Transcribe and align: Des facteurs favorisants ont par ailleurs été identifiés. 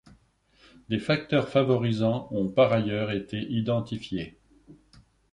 Des 0.89 0.97
facteurs 0.97 1.47
favorisants 1.47 2.27
ont 2.31 2.49
par 2.49 2.73
ailleurs 2.73 3.11
été 3.11 3.37
identifiés. 3.37 4.39